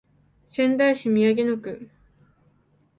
[0.49, 1.91] 仙台市宮城野区